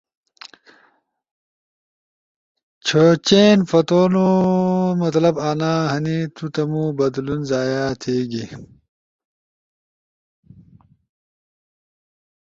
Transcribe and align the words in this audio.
چئین 3.25 3.59
پھتونو 3.69 4.27
مطلب 5.01 5.35
انا 5.49 5.73
ہنی 5.93 6.19
تو 6.35 6.45
تمو 6.53 6.83
بدلون 6.97 7.41
ضائع 7.49 7.87
تھیگی 8.01 8.45